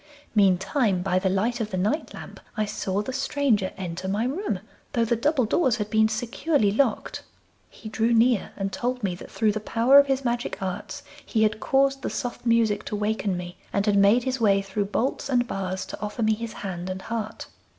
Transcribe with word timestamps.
Meantime, 0.33 1.03
by 1.03 1.19
the 1.19 1.29
light 1.29 1.61
of 1.61 1.69
the 1.69 1.77
night 1.77 2.11
lamp, 2.11 2.39
I 2.57 2.65
saw 2.65 3.03
the 3.03 3.13
stranger 3.13 3.71
enter 3.77 4.07
my 4.07 4.25
room, 4.25 4.61
though 4.93 5.05
the 5.05 5.15
double 5.15 5.45
doors 5.45 5.75
had 5.75 5.91
been 5.91 6.09
securely 6.09 6.71
locked. 6.71 7.21
He 7.69 7.87
drew 7.87 8.11
near 8.11 8.51
and 8.57 8.73
told 8.73 9.03
me 9.03 9.13
that 9.13 9.29
through 9.29 9.51
the 9.51 9.59
power 9.59 9.99
of 9.99 10.07
his 10.07 10.25
magic 10.25 10.59
arts 10.59 11.03
he 11.23 11.43
had 11.43 11.59
caused 11.59 12.01
the 12.01 12.09
soft 12.09 12.47
music 12.47 12.83
to 12.85 12.95
waken 12.95 13.37
me, 13.37 13.59
and 13.71 13.85
had 13.85 13.95
made 13.95 14.23
his 14.23 14.41
way 14.41 14.63
through 14.63 14.85
bolts 14.85 15.29
and 15.29 15.47
bars 15.47 15.85
to 15.85 16.01
offer 16.01 16.23
me 16.23 16.33
his 16.33 16.53
hand 16.65 16.89
and 16.89 17.03
heart. 17.03 17.45